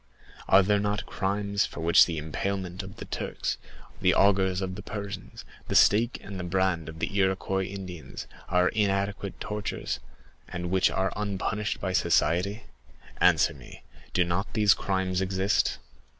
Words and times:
Are 0.49 0.63
there 0.63 0.79
not 0.79 1.05
crimes 1.05 1.67
for 1.67 1.81
which 1.81 2.07
the 2.07 2.17
impalement 2.17 2.81
of 2.81 2.95
the 2.95 3.05
Turks, 3.05 3.59
the 4.01 4.15
augers 4.15 4.59
of 4.59 4.73
the 4.73 4.81
Persians, 4.81 5.45
the 5.67 5.75
stake 5.75 6.19
and 6.23 6.39
the 6.39 6.43
brand 6.43 6.89
of 6.89 6.97
the 6.97 7.15
Iroquois 7.15 7.65
Indians, 7.65 8.25
are 8.49 8.69
inadequate 8.69 9.39
tortures, 9.39 9.99
and 10.47 10.71
which 10.71 10.89
are 10.89 11.13
unpunished 11.15 11.79
by 11.79 11.93
society? 11.93 12.63
Answer 13.21 13.53
me, 13.53 13.83
do 14.11 14.23
not 14.25 14.51
these 14.55 14.73
crimes 14.73 15.21
exist?" 15.21 15.77